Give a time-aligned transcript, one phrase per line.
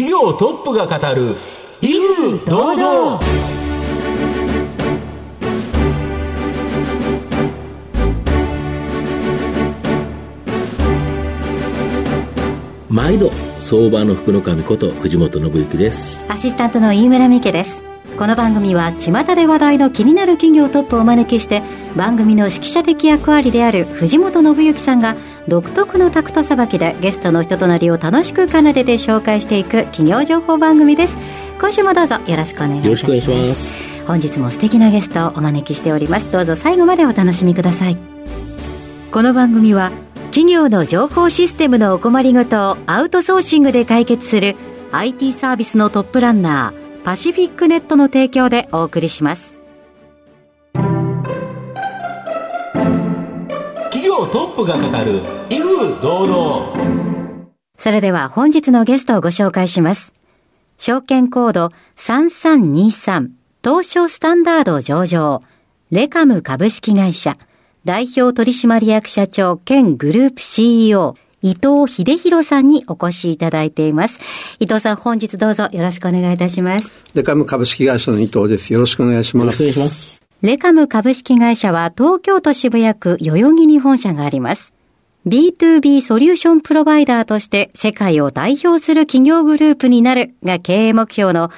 [0.00, 1.36] 企業トップが語る
[1.82, 3.20] 威風堂々。
[12.88, 16.24] 毎度相場の福の神こと藤本信之です。
[16.30, 17.89] アシスタントの飯村美希です
[18.20, 21.62] この番組は巷で話題の気になる企業トップをお招きして
[21.96, 25.16] 番組の指揮者的役割である藤本信之さんが
[25.48, 31.16] 独特のタクトさばきでゲストの人となりを楽しく奏でて紹介していく企業情報番組です。
[31.58, 34.04] 今週もどうぞよろしくお願いします。
[34.06, 36.30] 本日も素敵なゲストをお招きしております。
[36.30, 37.96] どうぞ最後までお楽しみください
[39.12, 39.92] この番組は
[40.26, 44.56] 企業の情報システムのお困りごとをアウトソーシングで解決する
[44.92, 49.58] IT サービスのトップランナーパシフィックネットの提供でお送りします。
[53.90, 56.76] 企業トップが語る、威風堂々。
[57.78, 60.12] それでは本日のゲストをご紹介します。
[60.76, 63.30] 証券コード3323
[63.64, 65.40] 東証スタンダード上場、
[65.90, 67.36] レカム株式会社、
[67.86, 74.20] 代表取締役社長兼グループ CEO、伊藤秀弘さんにお越しいただいています。
[74.60, 77.04] 伊藤さん、本日どうぞよろしくお願いいたします。
[77.14, 78.72] レカム株式会社の伊藤です。
[78.72, 79.62] よろしくお願いします。
[79.62, 80.24] よろしくお願いします。
[80.42, 84.72] レカム株式会社は東京都渋谷区代々木に本社があります。
[85.26, 91.50] B2B ソリューションプロバイダーとして世界を代表する企業グループになるが経営目標の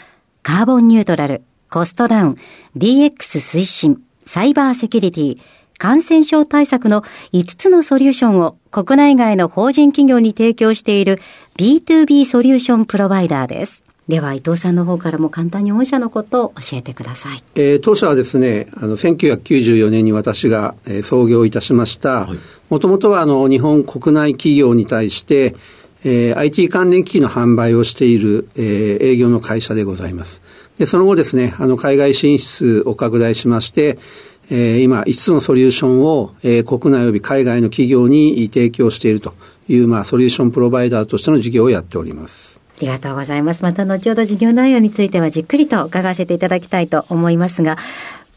[0.42, 2.36] カーボンニュートラル、コストダウン、
[2.77, 5.38] DX 推進、サイバーセキュリティ、
[5.83, 7.02] 感染症対策の
[7.33, 11.19] 5つのソリューションを国内外の法人企業に提供している
[11.58, 13.84] B2B ソリューションプロバイダーです。
[14.06, 17.42] では伊藤さんの方からも簡単に御社のことを教えてください。
[17.56, 22.28] えー、当社はですね、あの1994年に私が、えー、創業いたしました。
[22.70, 25.56] もともとはあの日本国内企業に対して、
[26.05, 30.42] えー、IT 関連機器の販売をしている、えー、営業の会社でございます。
[30.78, 33.98] で、その後ですね、あの海外進出を拡大しまして、
[34.50, 39.34] えー、今、5つのソリューションを、えー、国内及び海外の企業に提供していると
[39.69, 42.60] いう、まあ、ソリューションプロバイダーとしての事業をやっております。
[42.78, 43.62] ありがとうございます。
[43.62, 47.76] また後ほど事業内容についてはじっくりと伺わせていただきたいと思いますが、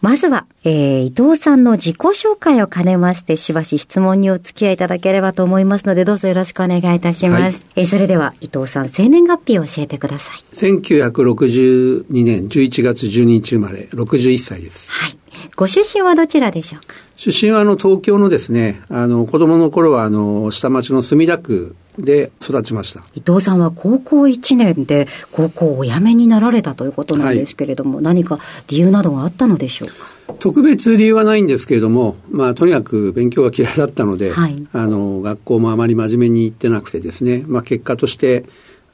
[0.02, 7.42] まずは、えー、伊藤さんの自己紹介を兼ねまして、しばし質問にお付き合いいただければと思いますので、どうぞよろしくお願いいたします。
[7.42, 10.38] はい、えー、それでは、伊藤さん、生年月日を教えてください。
[10.54, 14.92] 1962年11月12日生まれ、61歳です。
[14.92, 15.18] はい。
[15.56, 16.96] ご出身はどちらでしょうか？
[17.18, 23.02] 出身はあの東京のですね、あの子供の頃はあの下町の墨田区で育ちました。
[23.16, 30.36] 伊藤さんは高校1年で高校をお辞めになられたということなんですけれども、はい、何か理由などがあったのでしょうか？
[30.40, 38.46] 特別理由はないんですけれども、まあ、とにかく勉強が嫌いだったので、はい、あの学校もあまり真面目に行ってなくてですね、まあ、結果として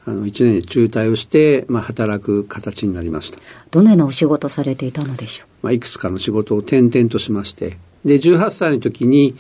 [0.05, 3.39] あの1年で中退をして、まあ、働く形になりました。
[3.71, 7.77] どのようなお仕事されていたのでしょう、まあ、いくつかの仕事を転々としまして。
[8.03, 9.35] で18歳の時に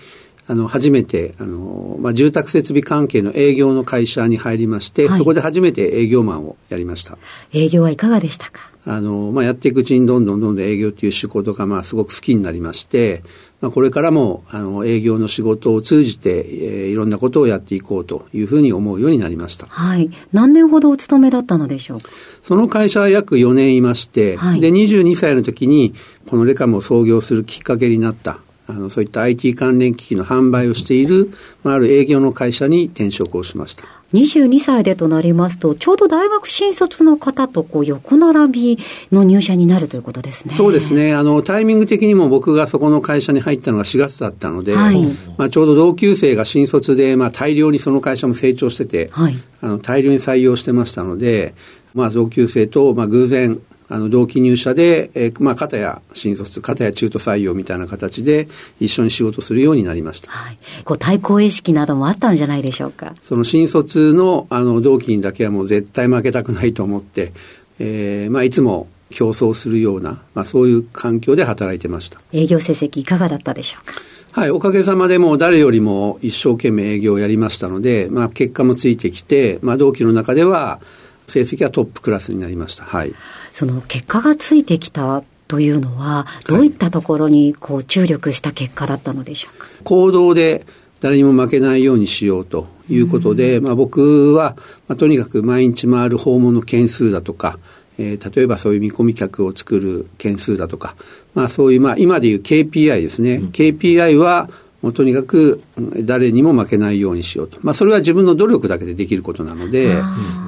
[0.47, 7.17] あの初めてあの、まあ、住宅設備関係の営業の会社に入りまして、はい、そこで初めて営業マンをやりました。
[7.53, 8.69] 営業はいかがでしたか？
[8.85, 13.23] あの、まあ、やっていくうちにどんどんどんどん営業という仕事がまあすごく好きになりまして、
[13.61, 19.67] まあ、これからもあの営業の仕事を通じて、えー、いろんなことをやっていこうというふうに思うようになりました。
[19.67, 20.09] はい。
[20.33, 22.09] 何年ほどお勤めだったのでしょうか？
[22.41, 25.93] その会社は約4年いまして、はい、で、22歳の時に
[26.27, 31.31] このレカムを創業するきっかけになったあのそういった IT 関連機器の販売をしている、
[31.63, 34.00] まあ、ある営業の会社に転職をしました。
[34.13, 38.77] 22歳でとなりますと、ちょうど大学新卒の方とこう横並び
[39.11, 40.53] の入社になるということですね。
[40.53, 41.13] そうですね。
[41.13, 45.05] あの、タイミング的にも僕がそこの会社に入ったのが4月だったので、はい、
[45.37, 51.53] まあ、ちょうど同級生が新卒で、まあ、大量にその会社も成長してて、はい、あの大量に採用してましたので、
[51.93, 53.59] まあ、同級生と、まあ、偶然、
[53.93, 58.47] あの同期入社で、えー、まあ、片や新卒、片や中途採用みたいな形で
[58.79, 60.31] 一緒に仕事するようになりました。
[60.31, 60.57] はい。
[60.85, 63.13] こう対抗意識などもあったんじゃないでしょうか。
[63.21, 67.33] その新卒のあの同期にだけはもう絶対負けたくないと思って、
[67.79, 72.21] えー、まあいつも競争するような、まあそういう環境で働いてました。
[72.31, 74.01] 営業成績いかがだったでしょうか？
[74.31, 80.79] はい、おかげさまでも誰よりも一生懸命営業をやりましたので、まあ結果もついてきて、まあ同期の中では
[81.27, 82.85] 成績はトップクラスになりました。
[82.85, 83.13] はい。
[83.53, 89.67] その結果がついてきたというのは、どういったところにこう注力した結果だったのでしょうか？
[89.83, 90.65] 行動で
[91.01, 94.55] 誰にも負けないようにしようということで、まあ、僕は、
[94.87, 97.57] まあ、とにかく毎日回る訪問の件数だとか、
[97.97, 100.95] えー、例えばそういう見込み客を作る件数だとか、
[101.33, 104.49] まあ、そういう、まあ、今でいう KPI ですね、うん、KPI は
[104.81, 105.61] もうとにかく
[106.03, 107.57] 誰にも負けないようにしようと。
[107.61, 109.95] まあ、それは自分の努力だけでできることなので、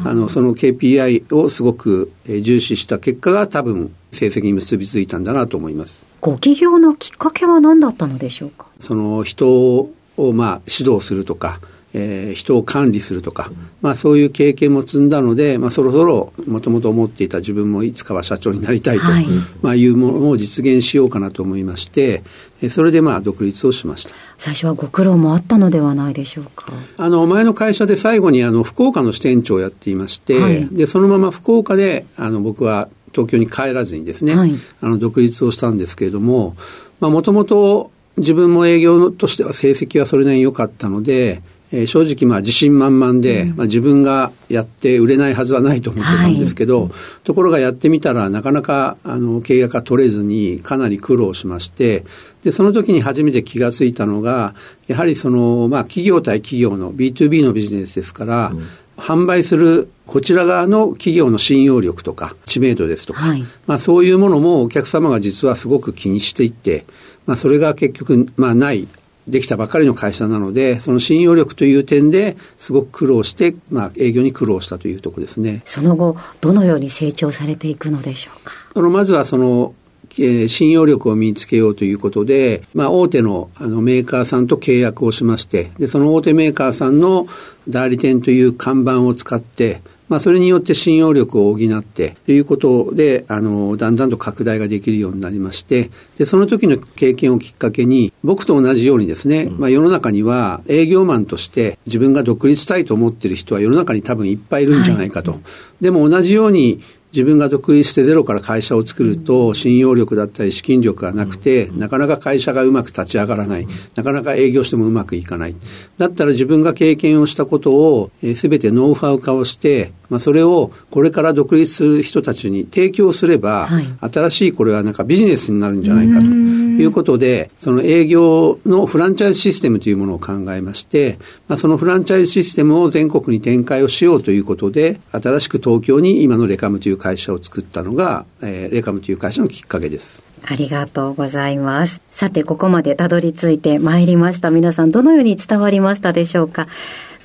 [0.04, 6.04] あの、その KPI をすごく重視した結果が多分成績に結びついたんだなと思います。
[6.20, 8.68] ご起業のきっかけは何だったのでしょうか？
[8.80, 9.92] その人を
[10.34, 11.60] まあ指導するとか、
[11.94, 13.52] えー、人を管理するとか、
[13.82, 19.26] まあ、そういう経験も積んだので、まあ、そろそろもともと思っていた自分もいつかは社長になりたいと、はい、
[19.62, 22.24] まあ、いうものを実現しようかなと思いまして
[22.70, 24.16] それでまあ独立をしました。
[24.38, 26.72] 最初はご苦労もあったのではないでしょうか。
[26.98, 36.56] あの前の会社で最後にあの福岡の支店長をやっていまして、はい、でそのまま福岡であの僕は東京に帰らずにですね、はい、あの独立をしたんですけれども
[37.00, 41.42] もともと自分も営業としては成績はそれなりに良かったので、
[41.74, 46.92] えー、正直まあ自信満々で、うん、まあ、自分がやって売れないはずはないと思ってたんですけど、はい、
[47.24, 52.06] ところがやってみたらなかなかあの契約が取れずにかなり苦労しまして
[52.44, 54.54] でその時に初めて気がついたのが
[54.88, 58.68] やはりその、まあ、企業対企業の B2B のビジネスですから、うん。
[58.96, 66.86] 販売するこちら側の企業の信用力とか知名度ですとか、はい、まあそういうものもお客様が実はすごく気にしていて、
[67.26, 68.88] まあ、それが結局、まあ、ない、
[69.28, 75.62] できたばかりの会社なので、その信用力という点ですごく苦労して、まあ、営業に苦労したというところですね。
[75.66, 78.54] その後、どのように成長されていくのでしょうか？
[78.74, 79.74] そのまずはその
[80.16, 87.26] えー、信用力を身につけようということで、まあ、大手のあのメーカーさんと契約をしまして、で、その大手メーカーさんの
[87.68, 89.82] 代理店という看板を使って、
[90.14, 95.90] まあ、それによって信用力を補ってということで、あの、だんだんと拡大ができるようになりまして、
[96.20, 105.32] で、その時の経験をきっかけに、僕と同じようにですね、まあ、世の中には営業マンとして自分が独立したいと思っている人は世の中に多分いっぱいいるんじゃないかと。
[105.32, 105.42] はい、
[105.82, 106.80] でも同じように
[107.14, 113.68] 自分が独立してゼロから会社を作ると、信用力だったり資金力がなくて、なかなか会社がうまく立ち上がらない。
[113.96, 115.56] なかなか営業してもうまくいかない。
[116.00, 131.18] だったら自分が経験をしたことを、す、べ、てノウハウ化をして、まあ、それをこれから独立する人たちに提供すれば、はい、新しいこれはなんかビジネスになるんじゃないかということで、その営業のフランチャイズシステムというものを考えまして、
[131.48, 140.24] まあ、そのフランチャイズシステムを全国に展開をしようということで、新しく東京に今のレカムという会社を作ったのが、えー、レカムという会社のきっかけです。
[140.46, 142.02] ありがとうございます。
[142.12, 144.52] さて、ここまでたどり着いてまいりました。
[144.52, 146.68] 皆さん、どのように伝わりましたでしょうか？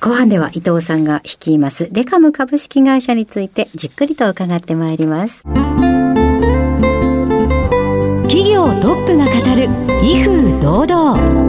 [0.01, 5.43] 後半では伊藤さんが率いますレカム株式会社についてじっくりと伺ってまいります。
[8.23, 9.67] 企業トップが語る
[10.01, 11.48] 威風堂々。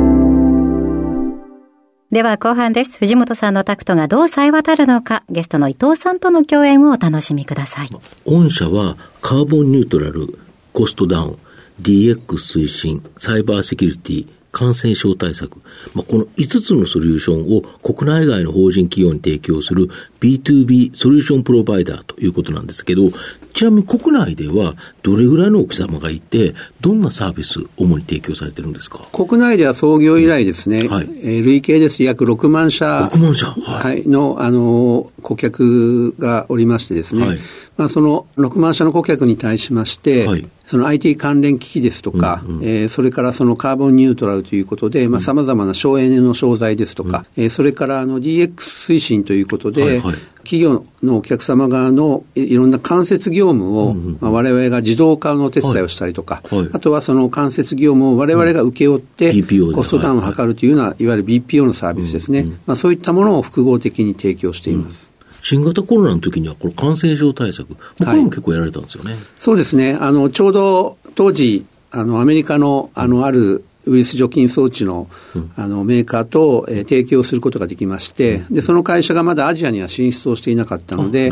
[2.11, 2.99] では後半です。
[2.99, 7.89] 藤本さんのタクトがどう冴え渡るのか、ゲストの伊藤さんとの共演をお楽しみください。
[8.27, 10.37] 御社はカーボンニュートラル、
[10.73, 11.39] コストダウン、
[11.81, 15.59] DX 推進、サイバーセキュリティ、感染症対策、
[15.95, 19.89] まあ、この5つのソリューションを国内外の法人企業に提供する
[20.21, 23.11] B2B ソリューションプロバイダーということなんですけど、
[23.55, 28.99] ちなみに国内ではどれぐらいのお客様がいて、どんなサービス、主に提供されてるんですか？
[29.13, 32.03] 国内では創業以来ですね、うん、はい、えー、累計です。
[32.03, 33.09] 約6万社。
[33.13, 37.39] 6万社、はい、の、あの、顧客がおりましてですね、はい。
[37.77, 50.15] まあ、その6万社の顧客に対しまして、はい、その IT 関連機器ですとか、うんうん、えー、それからそのカーボンニュートラルということで、さまざ、まな省エネの商材ですとか、うん、えー、それからあの DX 推進ということで、はいはい。
[50.45, 56.59] 企業のお客様側のいろんな間接業務を、うんうんまあ、我々が自動化のお手伝いをしたりとか、はい。
[56.61, 59.33] はい、あとはその間接業務を我々が請け負って、
[59.75, 65.11] コストダウンを図るというような、はい、いわゆる BPO のサービスですね、うんうん、まあ、そういったものを複合的に提供しています。
[65.41, 75.09] うん新型コロナの時には、これ、感染症対策、これも結構やられたんですよね、はい、そうですね、あのちょうど当時、あのアメリカのあのあるウイルス除菌装置の,、
[75.57, 81.27] あのメーカーと、えー、提供することができまして、で、その会社がまだアジアには進出をしていなかったので、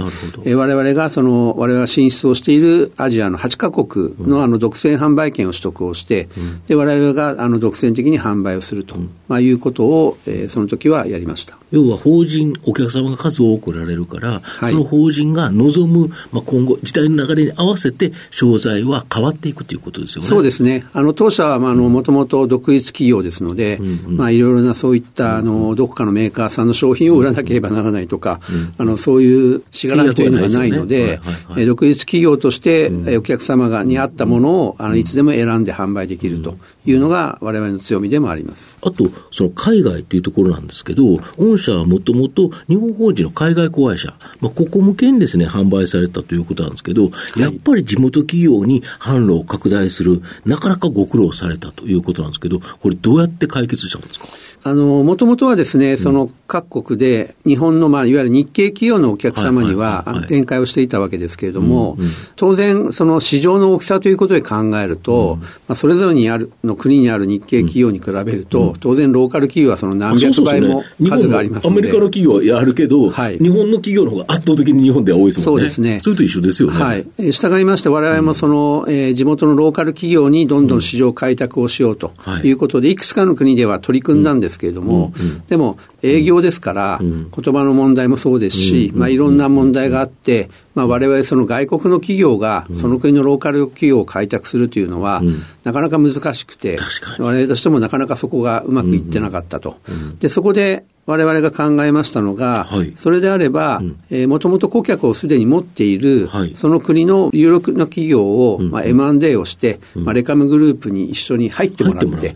[0.45, 6.29] えー、我々がその、我々が進出をしているアジアの8カ国のあの独占販売権を取得をして、
[6.67, 8.97] で、我々があの独占的に販売をすると、
[9.29, 11.59] まあ、いうことを、えー、その時はやりました。
[11.71, 20.29] 要は法人、お客様が数多くおられるから、はい、その法人が望む、まあ、今後、時代の流れに合わせて、商材は変わっていくということですよね。
[20.29, 20.87] そうですね。
[20.95, 28.57] あの、当社は、まあ、あの、もともと独立企業ですので、うんうん、まあ、いろいろなそういった、あの、どこかのメーカーさんの商品を売らなければならないとか、うん。
[28.57, 31.21] うん、あの、そういうしがらみというのがないので、
[31.57, 31.67] ね。
[31.67, 38.79] 独立企業として、お客様がに合ったものを、あの、いつでも選んで販売できるというのが、我々の強みでもあります。
[38.83, 54.29] あと、その海外というところなんですけど、御社はもともと日本法人の海外子会社、まあ、ここ向けにですね、販売されたということなんですけど、やっぱり地元企業に販路を拡大する、なかなかご苦労されたということなんなんですけど、これどうやって解決したんですか？
[54.65, 61.97] あの、もともとはですね、その各国で日本の、まあ、いわゆる日系企業のお客様には展開をしていたわけですけれども、
[62.37, 65.37] 当然、その市場の大きさということで考えると、
[65.69, 71.79] まあ、それぞれにある、の国にある日系企業に比べると、当然ローカル企業はその何百倍も数がありますので。
[71.79, 75.61] アメリカの企業はやるけど、はい、日本の企業の方が圧倒的に日本では多いですもんね。
[75.61, 76.01] そうですね。
[76.03, 76.83] それと一緒ですよね。
[76.83, 77.07] はい。
[77.33, 82.13] 従いまして、我々もその、えー、地元のローカル企業にどんどん市場開拓をしようと
[82.43, 85.13] いうことで、いくつかの国では取り組んだんですけれども、
[85.49, 95.21] でも営業ですから、言葉の問題もそうですし、まあ、いろんな問題があって、まあ、我々その外国の企業がその国のローカル企業を開拓するというのは、
[95.65, 96.77] なかなか難しくて、
[97.19, 99.77] 我々としてもなかなかそこがうまくいってなかったと。
[100.21, 103.81] でそこで我々が考えましたのが、はい、それであれば、
[104.29, 112.35] もともと顧客をすでに持っている、はい、その国の有力な企業を、まあ、M&A をして、うん、まあ、レカムグループに一緒に入ってもらって、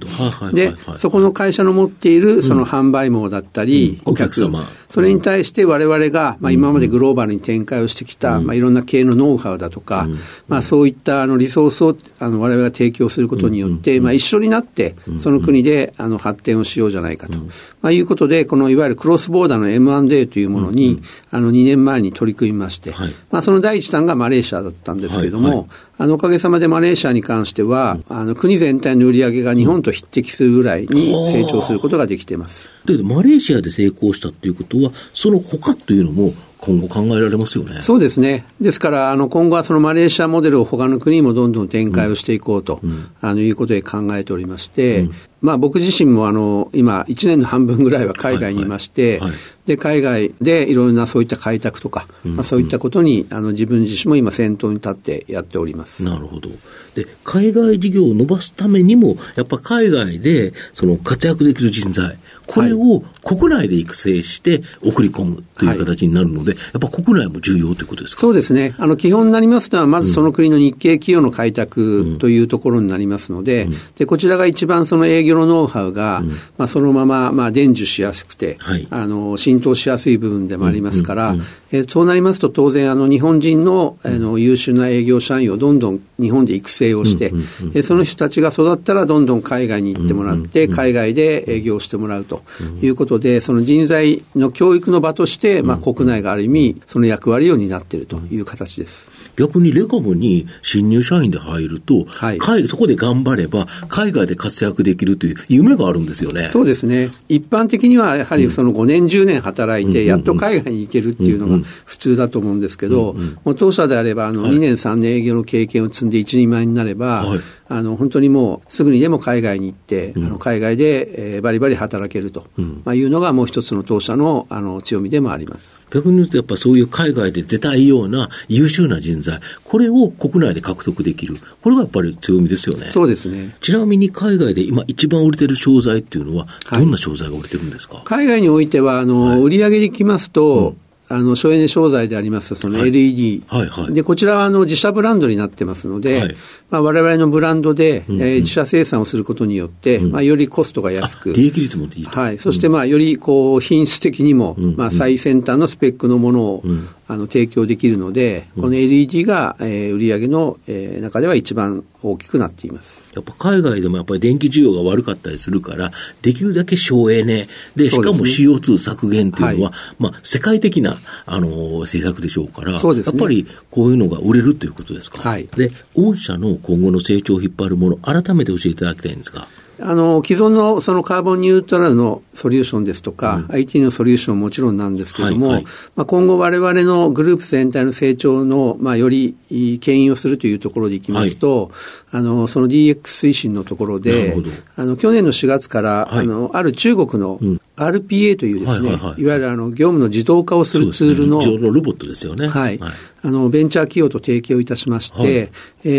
[0.55, 10.07] で、そこの会社の持っているその販売網だったり、うん、お客様、それに対して我々が、まあ、今までグローバルに展開をしてきた、まあ、いろんな経営のノウハウだとか、
[10.49, 17.39] まあ、そういったあのリソースをあの我々が提供することによって、まあ、一緒になって、その国であの発展をしようじゃないかと、
[17.81, 32.69] まあ、いうことで、このいわゆるクロスボーダーの M&A というものに、あの2年前に取り組みまして、はい、まあ、その第一弾がマレーシアだったんですけれども、あのおかげさまでマレーシアに関しては、うん、あの国全体の売り上げが日本と匹敵するぐらいに成長することができています。
[32.85, 37.81] でマレーシアで成功したということは、その他というのも今後考えられますよね。
[37.81, 38.45] そうですね。
[38.61, 56.05] ですから、あの、今後はそのマレーシアモデルを他の国にもどんどん展開をしていこうと、うん、あの、いうことで考えておりまして、うん、まあ僕自身もあの、今、1年の半分ぐらいは海外にいまして、はいはいはい、で、海外でいろんなそういった開拓とか、うん、まあそういったことに、あの、自分自身も今先頭に立ってやっております。
[56.05, 56.49] なるほど。
[56.95, 68.21] で、海外事業を伸ばすためにも、やっぱ海外で、その活躍できる人材、これを国内で育成して送り込むという形になるので、はい、やっぱ国内も重要ということですか？
[68.21, 68.75] そうですね。
[68.79, 76.29] あの、基本になりますのは、まずその国の日系企業の開拓というところになりますので、うん、で、こちらが一番その営業のノウハウが、うん、
[76.59, 81.37] まあ、そのまま、まあ、伝授しやすくて、はい、あの、浸透しやすい部分でもありますから、
[81.73, 87.33] えそうなりますと当然、あの、日本人の、あの、優秀な営業社員をどんどん日本で育成をして、
[87.75, 92.43] えその人たちが育ったらどんどん海外に行ってもらって、海外で営業してもらうと
[92.83, 99.09] いうことで、その人材の教育の場として、まあ、国内がある意味、その役割を担っているという形です。
[99.37, 106.49] 逆にレカムに新入社員で入ると、はい、そこで頑張れば、海外で活躍できるという夢があるんですよね。
[106.49, 107.11] そうですね。
[107.29, 117.41] 一般的にはやはりその5年、10年働いて、やっと海外に行けるっていうのが普通だと思うんですけど、もう当社であれば、あの2年、3年営業の経験を積んで一人前になれば、はい
[117.77, 125.81] あの本当にもうすぐにでも海外に行って、うん、あの海外で、えー、バリバリ働けると、うん、まあ、いうのがもう一つの当社のあの強みでもあります。
[125.93, 132.89] 逆に言うと、やっぱそういう海外で出たいような優秀な人材、これを国内で獲得できる、これがやっぱり強みですよね。
[132.89, 133.55] そうですね。
[133.61, 140.77] ちなみに海外で今一番売れてる商材っていうのは、どんな商材が売れてるんですか、はい、海外においては、あの、はい、売上でいきますと、うん
[141.13, 143.69] あの省エネ商材でありますその LED、はい。
[143.69, 146.37] はいはい、でこちらはあの自社ブランドになってますので、はい。
[146.71, 163.05] まあ、我々のブランドで、うんうん、えー、自社生産をすることによって、うん、まあ、よりコストが安く、利益率もいいはい、そして、まあ、よりこう品質的にも、うん、まあ、最先端のスペックのものを、うんあの提供できるので、この LED が、えー、売上の、えー、中では一番大きくなっています。
[163.15, 165.93] やっぱ海外でもやっぱり電気需要が悪かったりするから、
[166.23, 175.19] できるだけ省エネ、で、しかも CO2 削減っていうのは、はい、まあ、世界的な、あの政策でしょうから、ね、やっぱりこういうのが売れるということですか？
[175.29, 179.49] はい、で、御社の今後の成長を引っ張るもの、改めて教えていただきたいんですか。
[179.81, 185.55] あの既存のそのカーボンニュートラルのソリューションですとか、うん、IT のソリューションももちろんなんですけれども、はい。
[185.57, 185.65] はい、
[185.97, 189.35] まあ、今後、われわれのグループ全体の成長の、まあ、より
[189.81, 191.71] 牽引をするというところでいきますと、
[192.11, 194.37] はい、あのその DX 推進のところで、
[194.77, 197.39] あの去年の4月から、はい、あのある中国の
[197.77, 199.27] RPA というですね、はいはいはい、い。
[199.27, 202.49] わゆるあの業務の自動化をするツールの、ね、のロボットですよね。
[202.49, 202.79] はい。
[202.79, 202.93] はい、
[203.25, 205.49] あの、ベンチャー企業と提携をいたしまして、はい、え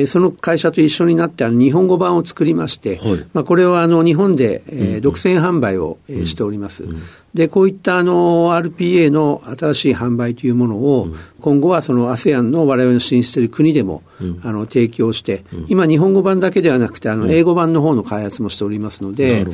[0.04, 6.84] ー、その会社と一緒になってあの日本語版を作りまして、はい、まあ、これはあの日本で、えー、独占販売を、えー、しております。
[6.84, 6.90] うん。
[6.92, 7.04] うん
[7.34, 11.08] で、こういったあの RPA の新しい販売というものを、
[11.42, 14.04] 今後はその ASEAN の我々の進出している国でも、
[14.44, 19.46] あの提供して、今日本語版だけではなくてあの英語版の方の開発もしておりますので、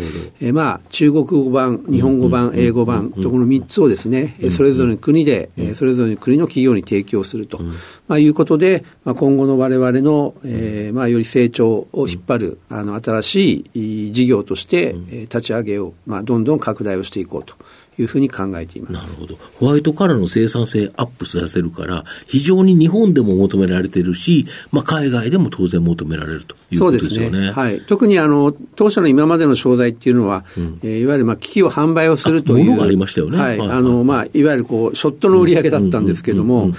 [0.41, 7.59] えまあ中国語版日本語版英語版とこの3つをですね、それぞれの国で、それぞれの国の企業に提供すると、
[8.07, 17.55] まあ、いうことで、まあ、今後のわれわれの、えーまあ、より成長を引っ張るあの新しい事業として、立ち上げを、まあ、どんどん拡大をしていこうと
[18.01, 18.93] いうふうに考えています。
[18.93, 19.37] なるほど。
[19.59, 27.15] ホワイトカラーの生産性アップさせるから、非常に日本でも求められてるし、まあ、海外でも当然求められるということですよね。
[27.15, 27.51] そうですね。
[27.51, 27.81] はい。
[27.81, 32.65] 特にあの、当社の今までの商材っていうのは、うん、えー、いわゆるまあ機器を販売をするという。
[32.65, 33.37] ものがありましたよね。
[33.37, 33.59] はい。
[33.59, 36.75] あの、まあ、いわゆるこう、ショットの売り上げだったんですけども、こ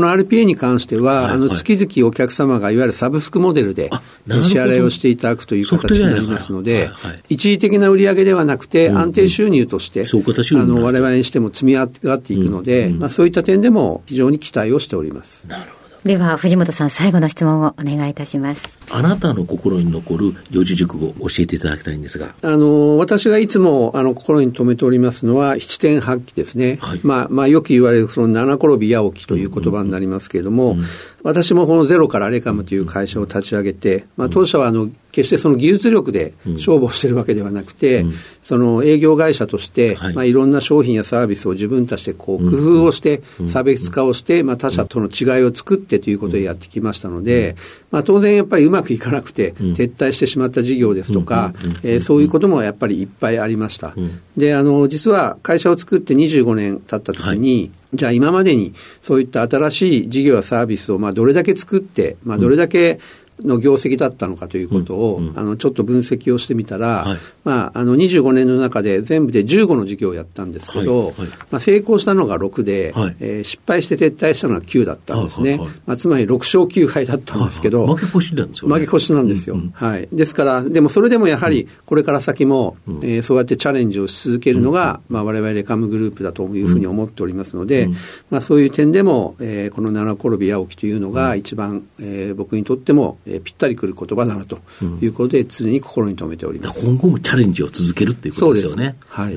[0.00, 3.90] の RPA に関しては、はい、あの、月々お客様がいわゆるサブスクモデルで
[4.26, 6.90] 支払いをしていただくという形になりますので、
[7.28, 10.04] 一時的な売り上げではなくて、安定収入として、
[10.52, 15.44] あの、我々にしても積み上がっていくので、まあ、そういった点でも非常に期待をしております。
[15.46, 15.74] なるほど。
[16.04, 18.68] では、藤本さん、最後の質問をお願いいたします。
[18.90, 22.34] あなたの心に残る四字熟語、教えていただきたいんですが。
[22.42, 26.76] あの、私がいつも、あの、心に留めておりますのは、七点八起ですね。
[26.82, 30.86] はい、まあ、まあ、よく言われる、その七転び八起きという言葉になりますけれども、うんうんうん
[31.24, 40.14] 私もこのゼロからレカムという会社を立ち上げて、まあ、当社はあの決してその技術力で勝負をしているわけではなくて、うん、その営業会社として、はい。
[40.14, 47.56] まあ、いろんな商品やサービスを自分たちでこう工夫をして、差別化をして、まあ、他社との違いを作ってということでやってきましたので、
[47.90, 51.54] まあ、当然やっぱりうまくいかなくて、撤退してしまった事業ですとか、
[51.84, 53.94] えー、そういうこともやっぱりいっぱいありました。
[54.36, 62.98] で、あの、実は会社を作って25年経った時に、はいじゃあ今までにそういった新しい事業やサービスをまあどれだけ作って、まあ、どれだけ
[63.42, 87.96] の業績だったのかということを、うんうん、あのちょっと分析をしてみたら、はい、まあ、あの25年の中で全部で15の事業をやったんですけど、はいはい、まあ、成功したのが6で、はい、えー、失敗して撤退したのが9だったんですね、まあ、つまり6勝9敗だったんですけど、負け越しなんですよ、ね、負け越しなんですよ、うんうん、はい、ですから、でもそれでもやはりこれから先も、うん、えー、そうやってチャレンジをし続けるのが、うん、まあ、我々レカムグループだというふうに思っておりますので、うん、
[88.30, 94.58] まあ、そういう点でも、えー、この七転び八起きというのが一番、えー、僕にとっても、えー、ぴったりくる言葉だなと
[95.00, 96.80] いうことで、常に心に留めております。
[96.84, 98.96] 今後もチャレンジを続けるっていうことですよね。
[99.08, 99.36] はい。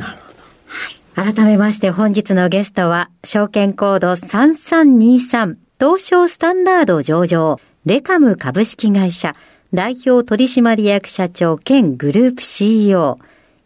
[1.15, 9.36] 改めまして本日のゲストは、証券コード3323東証スタンダード上場、レカム株式会社
[9.74, 13.19] 代表取締役社長兼グループ CEO、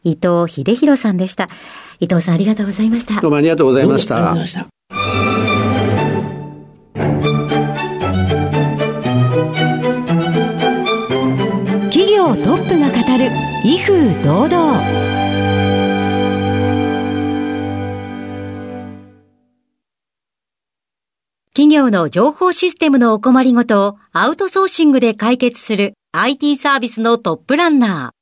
[0.03, 1.47] 伊藤秀弘さんでした。
[1.99, 3.21] 伊藤さんありがとうございました。
[3.21, 4.80] どうもありがとうございました。
[13.91, 14.81] 風堂々
[21.53, 28.13] 企業の情報システムのお困りごとをアウトソーシングで解決する IT サービスのトップランナ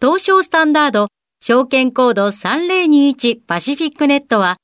[0.00, 0.06] ー。
[0.06, 1.08] 東証スタンダード
[1.42, 4.56] 証券コード3021パシフィックネットは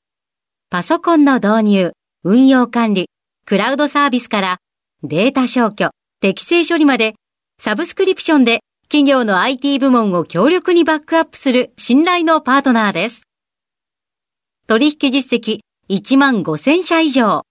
[0.69, 1.91] パソコンの導入、
[2.23, 3.09] 運用管理、
[3.45, 4.57] クラウドサービスから
[5.03, 5.89] データ消去、
[6.21, 7.15] 適正処理まで
[7.59, 8.61] サブスクリプションで
[8.93, 13.23] 企業の IT 部門を強力にバックアップする信頼のパートナーです。
[14.67, 17.41] 取引実績1万5000社以上。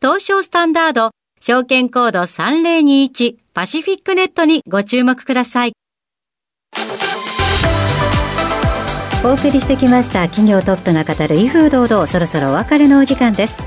[0.00, 5.74] 東証スタンダード証券コード3021パシフィックネットにご注目ください。
[9.22, 13.62] お送りしてきました企業トップが語る威風堂々そろそろお別れのお時間です。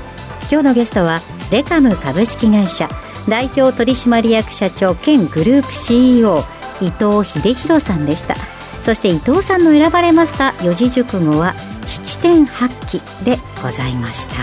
[0.50, 1.20] 今日のゲストは
[1.52, 2.88] レカム株式会社
[3.28, 8.36] 代表取締役社長兼グループ CEO 伊藤秀弘さんでした。
[8.82, 11.54] そして伊藤さんの選ばれました四字熟語は
[11.86, 14.34] 七点八起でございました。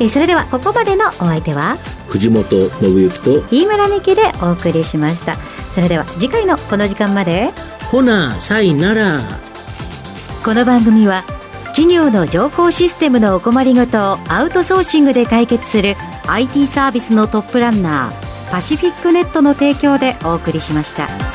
[0.00, 1.76] えそれではここまでのお相手は
[2.08, 5.36] 藤本信之と飯村美希でお送りしました。
[5.72, 7.52] それでは次回のこの時間まで。
[7.90, 9.20] ほなさいなら。
[10.44, 11.24] この番組は
[11.66, 15.94] 企業の情報システムのお困りごとをアウトソーシングで解決する
[16.26, 21.25] IT サービスのトップランナーパシフィックネットの提供でお送りしました。